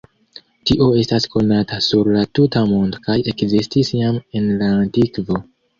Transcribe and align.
Tio 0.69 0.87
estas 1.01 1.27
konata 1.35 1.79
sur 1.89 2.11
la 2.17 2.25
tuta 2.39 2.65
mondo 2.73 3.05
kaj 3.07 3.19
ekzistis 3.35 3.95
jam 4.03 4.21
en 4.41 4.53
la 4.65 4.77
antikvo. 4.85 5.45